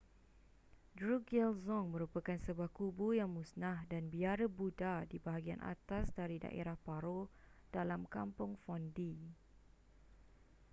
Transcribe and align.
drukgyal 0.97 1.51
dzong 1.63 1.85
merupakan 1.93 2.33
sebuah 2.45 2.71
kubu 2.79 3.07
yang 3.19 3.29
musnah 3.37 3.77
dan 3.91 4.03
biara 4.13 4.47
buddha 4.57 4.95
di 5.11 5.17
bahagian 5.25 5.61
atas 5.73 6.05
dari 6.19 6.37
daerah 6.45 6.73
paro 6.85 7.21
dalam 7.75 8.01
kampung 8.13 8.51
phondey 8.65 9.17